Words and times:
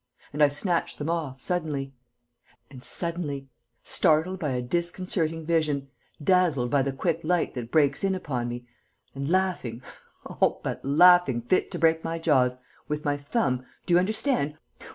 And 0.33 0.41
I 0.41 0.49
snatch 0.49 0.97
them 0.97 1.11
off, 1.11 1.39
suddenly. 1.39 1.93
And, 2.71 2.83
suddenly, 2.83 3.49
startled 3.83 4.39
by 4.39 4.49
a 4.53 4.61
disconcerting 4.63 5.45
vision, 5.45 5.89
dazzled 6.23 6.71
by 6.71 6.81
the 6.81 6.91
quick 6.91 7.19
light 7.23 7.53
that 7.53 7.69
breaks 7.69 8.03
in 8.03 8.15
upon 8.15 8.49
me 8.49 8.65
and 9.13 9.29
laughing, 9.29 9.83
oh, 10.25 10.59
but 10.63 10.83
laughing 10.83 11.39
fit 11.39 11.69
to 11.69 11.77
break 11.77 12.03
my 12.03 12.17
jaws, 12.17 12.57
with 12.87 13.05
my 13.05 13.15
thumb 13.15 13.63
do 13.85 13.93
you 13.93 13.99
understand? 13.99 14.57